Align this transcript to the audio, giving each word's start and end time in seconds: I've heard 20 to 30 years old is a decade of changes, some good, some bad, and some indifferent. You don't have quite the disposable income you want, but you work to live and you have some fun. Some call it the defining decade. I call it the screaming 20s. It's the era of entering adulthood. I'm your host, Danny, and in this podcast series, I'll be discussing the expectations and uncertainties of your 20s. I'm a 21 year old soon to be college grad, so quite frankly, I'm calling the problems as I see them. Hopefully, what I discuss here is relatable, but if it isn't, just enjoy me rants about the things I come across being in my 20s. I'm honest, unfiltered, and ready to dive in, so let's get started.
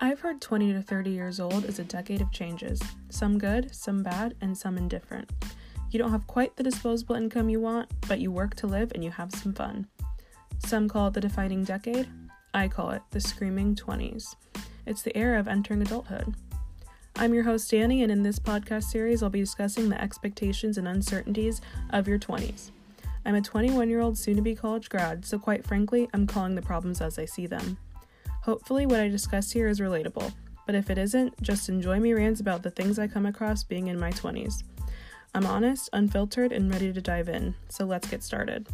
I've 0.00 0.20
heard 0.20 0.40
20 0.40 0.72
to 0.72 0.82
30 0.82 1.10
years 1.10 1.38
old 1.38 1.64
is 1.64 1.78
a 1.78 1.84
decade 1.84 2.20
of 2.20 2.32
changes, 2.32 2.80
some 3.10 3.38
good, 3.38 3.72
some 3.72 4.02
bad, 4.02 4.34
and 4.40 4.58
some 4.58 4.76
indifferent. 4.76 5.30
You 5.92 6.00
don't 6.00 6.10
have 6.10 6.26
quite 6.26 6.56
the 6.56 6.64
disposable 6.64 7.14
income 7.14 7.48
you 7.48 7.60
want, 7.60 7.88
but 8.08 8.18
you 8.18 8.32
work 8.32 8.56
to 8.56 8.66
live 8.66 8.90
and 8.92 9.04
you 9.04 9.12
have 9.12 9.32
some 9.32 9.54
fun. 9.54 9.86
Some 10.58 10.88
call 10.88 11.08
it 11.08 11.14
the 11.14 11.20
defining 11.20 11.62
decade. 11.62 12.08
I 12.52 12.66
call 12.66 12.90
it 12.90 13.02
the 13.12 13.20
screaming 13.20 13.76
20s. 13.76 14.34
It's 14.84 15.02
the 15.02 15.16
era 15.16 15.38
of 15.38 15.46
entering 15.46 15.82
adulthood. 15.82 16.34
I'm 17.14 17.32
your 17.32 17.44
host, 17.44 17.70
Danny, 17.70 18.02
and 18.02 18.10
in 18.10 18.24
this 18.24 18.40
podcast 18.40 18.84
series, 18.84 19.22
I'll 19.22 19.30
be 19.30 19.40
discussing 19.40 19.88
the 19.88 20.02
expectations 20.02 20.76
and 20.76 20.88
uncertainties 20.88 21.60
of 21.90 22.08
your 22.08 22.18
20s. 22.18 22.72
I'm 23.24 23.36
a 23.36 23.40
21 23.40 23.88
year 23.88 24.00
old 24.00 24.18
soon 24.18 24.34
to 24.34 24.42
be 24.42 24.56
college 24.56 24.88
grad, 24.88 25.24
so 25.24 25.38
quite 25.38 25.64
frankly, 25.64 26.08
I'm 26.12 26.26
calling 26.26 26.56
the 26.56 26.62
problems 26.62 27.00
as 27.00 27.16
I 27.16 27.26
see 27.26 27.46
them. 27.46 27.78
Hopefully, 28.44 28.84
what 28.84 29.00
I 29.00 29.08
discuss 29.08 29.50
here 29.50 29.68
is 29.68 29.80
relatable, 29.80 30.30
but 30.66 30.74
if 30.74 30.90
it 30.90 30.98
isn't, 30.98 31.40
just 31.40 31.70
enjoy 31.70 31.98
me 31.98 32.12
rants 32.12 32.40
about 32.40 32.62
the 32.62 32.70
things 32.70 32.98
I 32.98 33.08
come 33.08 33.24
across 33.24 33.64
being 33.64 33.86
in 33.86 33.98
my 33.98 34.10
20s. 34.10 34.64
I'm 35.34 35.46
honest, 35.46 35.88
unfiltered, 35.94 36.52
and 36.52 36.70
ready 36.70 36.92
to 36.92 37.00
dive 37.00 37.30
in, 37.30 37.54
so 37.70 37.86
let's 37.86 38.06
get 38.06 38.22
started. 38.22 38.68